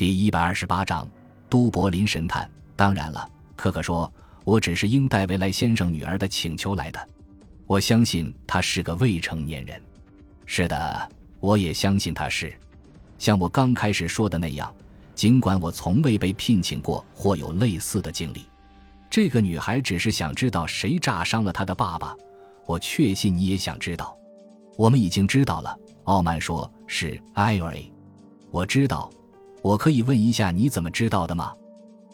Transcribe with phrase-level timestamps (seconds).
[0.00, 1.06] 第一百二十八章，
[1.50, 2.50] 都柏林神探。
[2.74, 4.10] 当然了，可可说，
[4.44, 7.08] 我只是应戴维莱先生女儿的请求来的。
[7.66, 9.78] 我相信他是个未成年人。
[10.46, 12.50] 是的，我也相信他是。
[13.18, 14.74] 像我刚开始说的那样，
[15.14, 18.46] 尽管我从未被聘请过或有类似的经历，
[19.10, 22.16] 这个女孩只是想知道谁炸伤了她的爸爸。
[22.64, 24.16] 我确信你也想知道。
[24.78, 25.78] 我们已经知道了。
[26.04, 27.84] 傲慢说：“是 IRA。”
[28.50, 29.10] 我知道。
[29.62, 31.52] 我可以问一下你怎么知道的吗？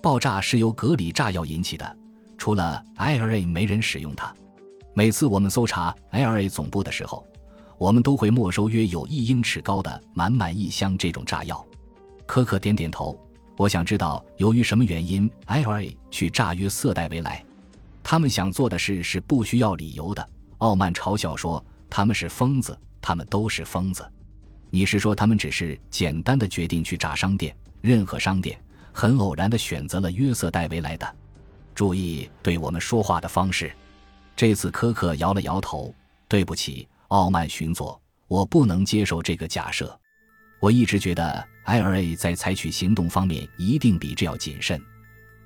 [0.03, 1.97] 爆炸是由格里炸药引起的，
[2.37, 4.35] 除了 IRA 没人使用它。
[4.95, 7.27] 每次我们搜查 IRA 总部的时候，
[7.79, 11.65] 我们都会没收约有一英尺高的满满一箱这种炸药。
[12.27, 13.19] 科克点点头。
[13.59, 17.43] 我想知道由于什么原因 IRA 去炸约瑟戴维莱。
[18.03, 20.29] 他们想做的事是不需要理由的。
[20.59, 24.07] 傲慢嘲笑说：“他们是疯子，他们都是疯子。”
[24.71, 27.57] 你是说他们只是简单的决定去炸商店？
[27.81, 28.59] 任何商店
[28.93, 31.17] 很偶然的选择了约瑟戴维莱的。
[31.75, 33.73] 注意对我们说话的方式。
[34.35, 35.95] 这次科克摇了摇头。
[36.29, 39.97] 对不起，傲慢巡佐，我不能接受这个假设。
[40.59, 44.83] 我一直觉得 IRA 在采取行动方面一定比这要谨慎。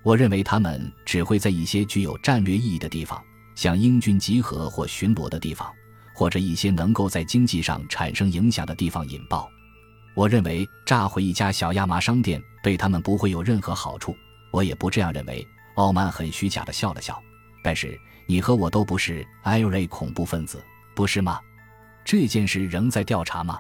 [0.03, 3.23] 我认为他们只会在一些具有战略意义的地方，
[3.55, 5.71] 像英军集合或巡逻的地方。
[6.21, 9.51] 或者一些能够在经济上产生影响的地方引爆。
[10.13, 14.15] 我认为炸毁一家小亚麻商店对他们不会有任何好处。
[14.51, 15.49] 我也不这样认为。
[15.77, 17.19] 傲慢很虚假的笑了笑。
[17.65, 20.63] 但是你和我都不是 IRA 恐怖分子，
[20.95, 21.41] 不是吗？
[22.05, 23.59] 这件事仍在调查吗？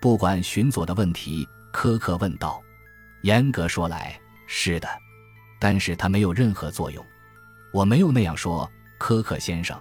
[0.00, 2.62] 不管巡佐的问题，科克问道。
[3.22, 4.88] 严格说来，是的。
[5.58, 7.04] 但是他没有任何作用。
[7.72, 9.76] 我没有那样说，科克先生。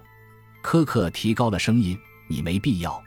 [0.69, 1.97] 科克提高了声音。
[2.27, 3.01] 你没必要。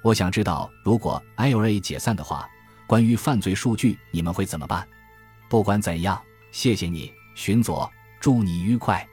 [0.00, 2.48] 我想知道，如果 IRA 解散的话，
[2.86, 4.88] 关于犯罪数据你们会怎么办？
[5.46, 6.18] 不管怎样，
[6.50, 9.06] 谢谢你，巡佐，祝你愉快。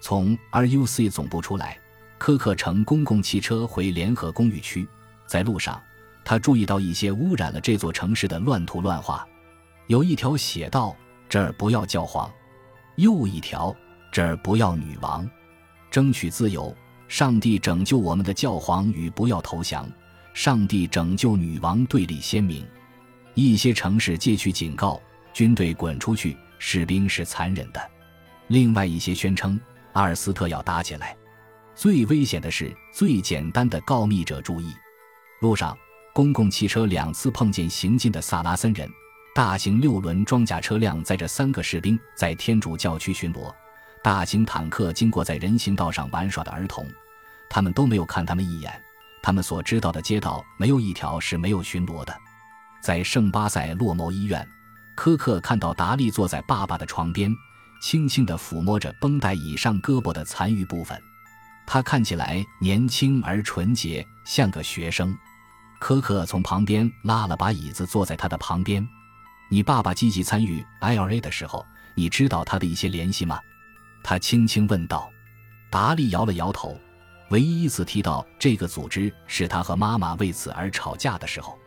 [0.00, 1.78] 从 RUC 总部出来，
[2.18, 4.84] 科克乘公共汽车回联合公寓区。
[5.24, 5.80] 在路上，
[6.24, 9.24] 他注意到一些污染了这座城市的乱涂乱画。
[9.86, 10.96] 有一条写道
[11.30, 12.28] ：“这儿不要教皇。”
[12.98, 13.72] 又一条
[14.10, 15.24] ：“这儿不要女王。”
[15.88, 16.76] 争取自由。
[17.08, 19.90] 上帝拯救我们的教皇与不要投降。
[20.34, 22.64] 上帝拯救女王对立鲜明。
[23.34, 25.00] 一些城市借去警告，
[25.32, 27.90] 军队滚出去，士兵是残忍的。
[28.46, 29.58] 另外一些宣称
[29.94, 31.16] 阿尔斯特要打起来。
[31.74, 34.72] 最危险的是最简单的告密者注意。
[35.40, 35.76] 路上，
[36.12, 38.88] 公共汽车两次碰见行进的萨拉森人。
[39.34, 43.54] 大型六轮装甲车辆载着三个士兵在天主教区巡逻。
[44.08, 46.90] 大型坦克经过在人行道上玩耍的儿童，
[47.46, 48.72] 他们都没有看他们一眼。
[49.22, 52.16] 他们所知道的街道没有一条是没有巡逻的。
[52.80, 54.48] 在圣巴塞洛莫医院，
[54.94, 57.30] 科克看到达利坐在爸爸的床边，
[57.82, 60.98] 轻轻地抚摸着绷带以上胳膊的残余部分。
[61.66, 65.14] 他看起来年轻而纯洁，像个学生。
[65.78, 68.88] 科克从旁边拉了把椅子坐在他的旁边。
[69.50, 71.62] 你爸爸积极参与 IRA 的时候，
[71.94, 73.38] 你知道他的一些联系吗？
[74.02, 75.10] 他轻轻问道，
[75.70, 76.76] 达利摇了摇头。
[77.30, 81.58] 唯一一次提到这个组织是他和妈妈为此而吵架的时候。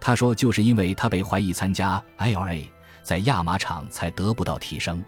[0.00, 2.68] 他说，就是因为他被怀疑参加 IRA，
[3.02, 5.04] 在亚麻厂才得不到提升。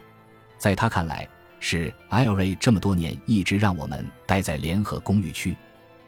[0.58, 1.28] 在他看来，
[1.60, 5.56] 是 IRA 这么多年一直让我们待在联合公寓区。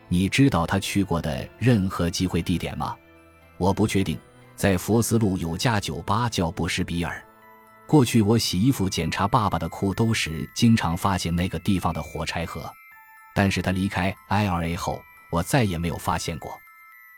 [0.09, 2.97] 你知道他去过的任何集会地点吗？
[3.59, 4.19] 我不确定。
[4.57, 7.25] 在佛斯路有家酒吧叫布什比尔。
[7.87, 12.71] 过去我洗衣服、检查爸爸的裤兜时，经常发现那个地方的火柴盒。
[13.35, 16.59] 但是他离开 IRA 后，我再也没有发现过。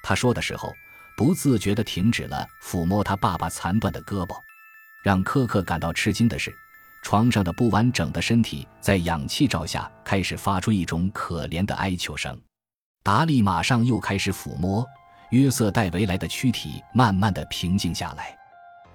[0.02, 0.72] 他说的时候，
[1.16, 4.36] 不自觉地停止了抚摸他爸爸残断的胳膊。
[5.04, 6.52] 让科克感到吃惊的是，
[7.02, 12.36] 床上的不完整的身体在氧气罩下开始发出一种可怜的哀求声。
[13.04, 14.84] 达利马上又开始抚摸
[15.30, 18.36] 约瑟戴维莱的躯体，慢慢地平静下来。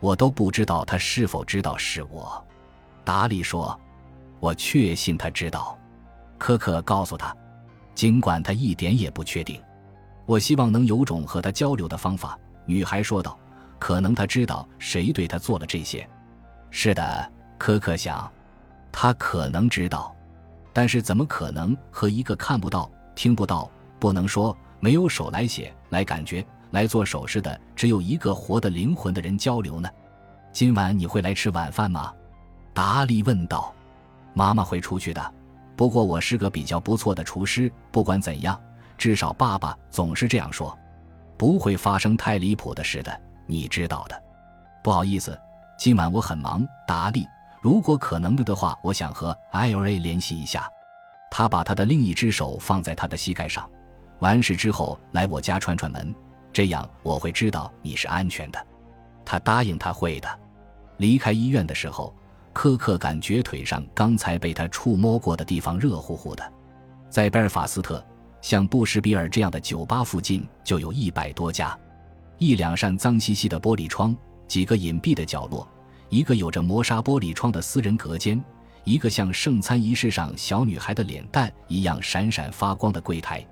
[0.01, 2.43] 我都不知道他是否知道是我，
[3.03, 3.79] 达利说
[4.41, 5.78] ：“我确信他知道。”
[6.40, 7.34] 科克告诉他
[7.93, 9.61] ：“尽管他一点也不确定，
[10.25, 13.37] 我希望能有种和他交流的方法。”女孩说道
[13.78, 16.08] ：“可能他知道谁对他做了这些。”
[16.72, 18.28] 是的，科克想，
[18.91, 20.16] 他可能知道，
[20.73, 26.43] 但是怎么可能和一个看不到、听不到、不能说、没有手来写、来感觉？
[26.72, 29.90] 来做手势的只有一个活的灵魂的人交流呢。
[30.53, 32.13] 今晚你会来吃晚饭吗？
[32.73, 33.73] 达利问道。
[34.33, 35.33] 妈妈会出去的，
[35.75, 37.71] 不过我是个比较不错的厨师。
[37.91, 38.59] 不管怎样，
[38.97, 40.77] 至少爸爸总是这样说。
[41.37, 44.23] 不会发生太离谱的事的，你知道的。
[44.83, 45.37] 不好意思，
[45.77, 47.27] 今晚我很忙，达利。
[47.61, 50.69] 如果可能的话，我想和 IRA 联系一下。
[51.29, 53.69] 他把他的另一只手放在他的膝盖上。
[54.19, 56.13] 完事之后来我家串串门，
[56.53, 58.67] 这样我会知道你是安全的。
[59.25, 60.39] 他答应他会的。
[61.01, 62.13] 离开医院的时候，
[62.53, 66.53] 科克感觉腿上刚才被他触摸过的地方热乎乎的。
[67.09, 68.05] 在贝尔法斯特，
[68.39, 71.75] 像布什比尔这样的酒吧附近就有一百多家，
[72.37, 74.15] 一两扇脏兮兮的玻璃窗，
[74.47, 75.67] 几个隐蔽的角落，
[76.09, 78.39] 一个有着磨砂玻璃窗的私人隔间，
[78.83, 83.43] 一个像圣餐仪式上小女孩的脸蛋一样闪闪发光的柜台，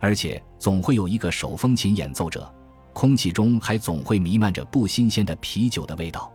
[0.00, 2.52] 而且总会有一个手风琴演奏者。
[2.92, 6.32] 空气中还总会弥漫着不新鲜的啤酒的味道，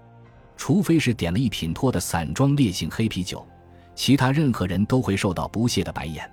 [0.57, 3.45] 除非是点了一品托的散装烈性黑啤酒，
[3.93, 6.29] 其他任何人都会受到不屑的白眼。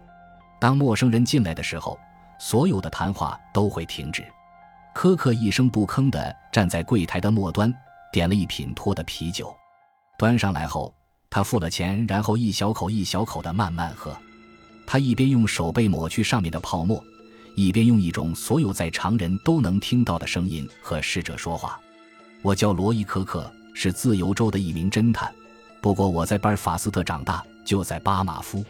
[0.60, 1.98] 当陌生人进来的时候，
[2.38, 4.24] 所有的谈话都会停止。
[4.94, 7.72] 科克一声不吭地站在柜台的末端，
[8.12, 9.54] 点了一品托的啤酒，
[10.19, 10.94] 端上来后，
[11.30, 14.16] 他付了钱，然后一小口一小口地慢慢喝。
[14.86, 17.02] 他一边用手背抹去上面的泡沫。
[17.54, 21.78] 一边用一种所有在常人都能听到的声音和侍者说话。
[22.40, 25.32] 我叫罗伊·科克，是自由州的一名侦探。
[25.80, 28.64] 不过我在巴尔法斯特长大，就在巴马夫。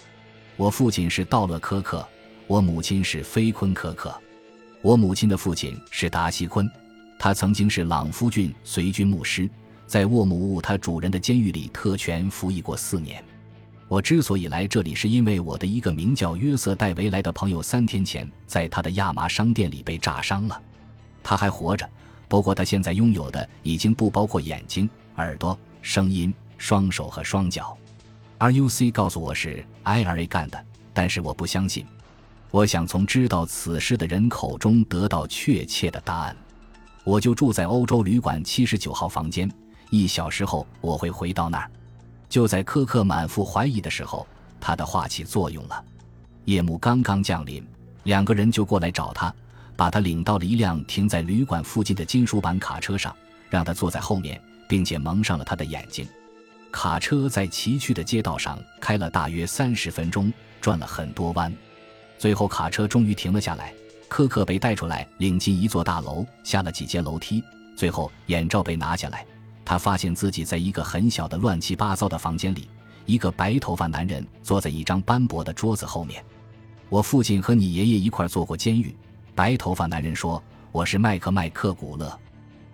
[0.56, 2.06] 我父亲是道勒·科克，
[2.46, 4.14] 我母亲是菲昆·科克。
[4.80, 6.70] 我母亲的父亲是达西昆，
[7.18, 9.48] 他曾经是朗夫郡随军牧师，
[9.86, 13.22] 在沃姆乌他主人的监狱里特权服役过四年。
[13.88, 20.60] 我之所以来这里，是因为我的一个名叫约瑟·戴维莱的朋友三天前在他的亚麻商店里被炸伤了。
[21.22, 21.88] 他还活着，
[22.32, 27.76] 不过他现在拥有的已经不包括眼睛、耳朵、声音、双手和双脚。
[28.38, 30.64] RUC 告诉我是 IRA 干的，
[30.94, 31.84] 但是我不相信。
[32.50, 36.34] 我想从知道此事的人口中得到确切的答案。
[37.04, 39.46] 我就住在欧洲旅馆七十九号房间，
[39.90, 41.70] 一小时后我会回到那儿。
[42.30, 44.26] 就在科克满腹怀疑的时候，
[44.58, 45.84] 他的话起作用了。
[46.46, 47.62] 夜幕刚刚降临，
[48.04, 49.34] 两个人就过来找他，
[49.76, 53.14] 把他领到了一辆停在旅馆附近的金属板卡车上，
[53.50, 56.06] 让他坐在后面，并且蒙上了他的眼睛。
[56.70, 61.52] 卡车在崎岖的街道上开了大约三十分钟，转了很多弯，
[62.18, 63.74] 最后卡车终于停了下来。
[64.08, 67.42] 科克被带出来，领进一座大楼，下了几阶楼梯，
[67.76, 69.26] 最后眼罩被拿下来。
[69.64, 72.68] 他发现自己在一个很小的、乱七八糟的房间里。
[73.04, 76.24] 一个白头发男人坐在一张斑驳的桌子后面。
[76.88, 78.94] 我父亲和你爷爷一块坐过监狱。
[79.34, 80.42] 白头发男人说
[80.72, 82.18] ：“我是麦克麦克古勒，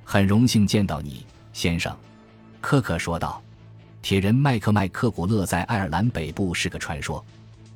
[0.04, 1.96] 很荣幸见到你，先生。”
[2.60, 3.40] 科克说道。
[4.00, 7.24] 铁人麦克麦克古勒在爱尔兰北部是个传说，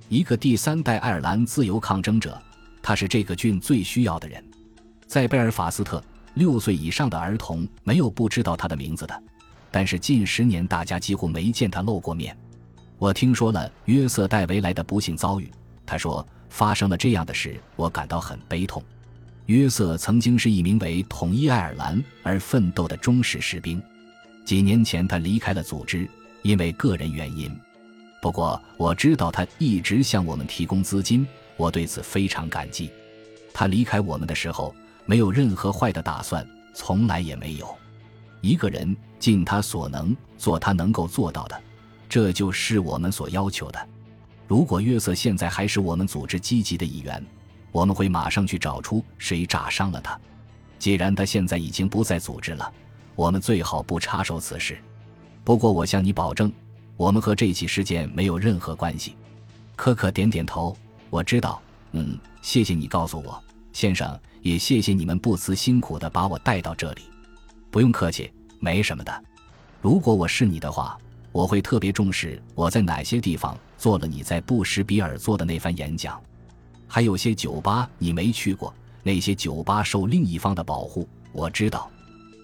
[0.09, 2.41] 一个第三代爱尔兰自由抗争者。
[2.81, 4.43] 他是这个郡最需要的人。
[5.07, 6.03] 在贝尔法斯特。
[6.35, 9.23] 六岁以上的儿童没有不知道他的名字的，
[9.71, 12.35] 但是近十年大家几乎没见他露过面。
[12.97, 15.53] 我听说了约瑟·戴维莱的不幸遭遇，
[15.85, 18.83] 他说发生了这样的事，我感到很悲痛。
[19.47, 23.83] 约瑟曾经是一名为统一爱尔兰而奋斗的忠实士兵，
[24.45, 26.07] 几年前他离开了组织，
[26.43, 27.51] 因为个人原因。
[28.21, 31.27] 不过我知道他一直向我们提供资金，
[31.57, 32.91] 我对此非常感激。
[33.53, 34.73] 他离开我们的时候。
[35.05, 37.77] 没有任何坏的打算，从来也没有。
[38.41, 41.61] 一个人尽他所能做他能够做到的，
[42.09, 43.89] 这就是我们所要求的。
[44.53, 47.25] 如果约瑟现在还是我们组织积极的一员，
[47.71, 50.21] 我们会马上去找出谁炸伤了他。
[50.79, 52.71] 既然他现在已经不在组织了，
[53.15, 54.77] 我们最好不插手此事。
[55.43, 56.53] 不过我向你保证，
[56.99, 59.17] 我们和这起事件没有任何关系。
[59.75, 60.77] 科克点点头，
[61.09, 61.63] 我知道。
[61.93, 63.43] 嗯，谢谢你告诉我，
[63.73, 64.21] 先生。
[64.43, 67.05] 也谢谢你们不辞辛苦的把我带到这里，
[67.71, 68.31] 不用客气，
[68.61, 69.25] 没什么的。
[69.81, 70.99] 如果我是你的话，
[71.33, 76.21] 我会特别重视我在哪些地方做了你在布什比尔做的那番演讲。
[76.87, 78.73] 还有些酒吧你没去过，
[79.03, 81.91] 那些酒吧受另一方的保护，我知道。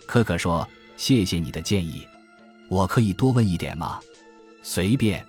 [0.06, 0.66] 可可说
[0.96, 2.06] ：“谢谢你的建议，
[2.68, 4.00] 我可以多问一点吗？”
[4.64, 5.24] 随便。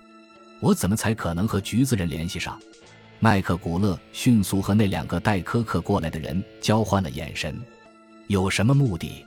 [0.60, 2.58] 我怎么才可能和橘子人联系上？
[3.18, 7.58] 麦克古勒迅速和那两个带科克过来的人交换了眼神。
[8.28, 9.24] 有什么目的？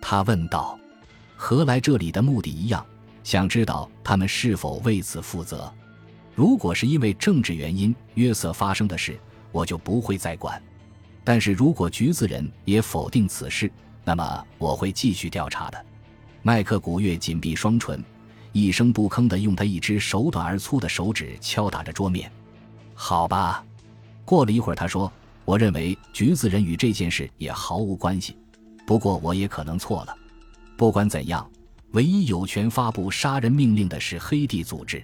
[0.00, 0.78] 他问道。
[1.36, 2.84] 和来这里的目的一样，
[3.28, 5.70] 想知道他们是否为此负责。
[6.34, 9.20] 如果是因为政治原因约瑟发生的事，
[9.52, 10.58] 我就不会再管。
[11.24, 13.70] 但是如果橘子人也否定此事，
[14.02, 15.84] 那么我会继续调查的。
[16.40, 18.02] 麦克古月紧闭双唇，
[18.52, 22.32] 一声不吭地用他一只手短而粗的手指敲打着桌面。
[22.94, 23.62] 好吧，
[24.24, 25.12] 过了一会儿，他说
[25.44, 28.38] ：“我认为橘子人与这件事也毫无关系，
[28.86, 30.16] 不过我也可能错了。
[30.78, 31.46] 不管怎样，
[31.92, 35.02] 唯一有权发布杀人命令的是黑帝组织，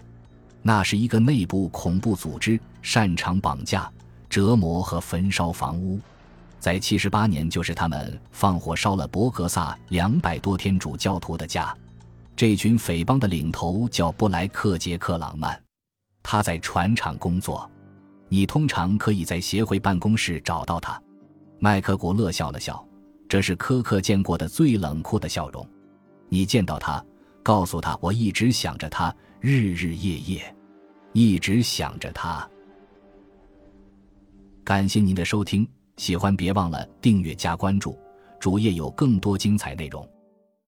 [0.60, 3.90] 那是一个内部恐怖组织，擅长绑架、
[4.28, 5.98] 折磨和焚烧房屋。
[6.58, 11.74] 在七十八年，就是他们放火烧了博格萨两百多天主教徒的家。
[12.36, 15.58] 这群匪帮的领头叫布莱克杰克朗曼，
[16.22, 17.70] 他在船厂工作。
[18.28, 21.00] 你通常可以在协会办公室找到他。
[21.60, 22.84] 麦克古勒笑了笑，
[23.28, 25.66] 这是科克见过的最冷酷的笑容。
[26.28, 27.04] 你见到他，
[27.42, 30.56] 告诉他我一直想着他，日日夜夜，
[31.12, 32.48] 一直想着他。
[34.64, 37.98] 感谢您的收听，喜欢别忘了订阅加关注，
[38.40, 40.08] 主页有更多精彩内容。